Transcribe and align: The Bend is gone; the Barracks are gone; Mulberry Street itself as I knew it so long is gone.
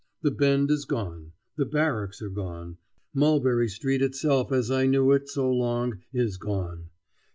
The 0.23 0.31
Bend 0.31 0.71
is 0.71 0.85
gone; 0.85 1.33
the 1.57 1.65
Barracks 1.67 2.23
are 2.23 2.29
gone; 2.31 2.77
Mulberry 3.13 3.67
Street 3.67 4.01
itself 4.01 4.51
as 4.51 4.71
I 4.71 4.87
knew 4.87 5.11
it 5.11 5.29
so 5.29 5.47
long 5.51 5.99
is 6.11 6.37
gone. 6.37 6.89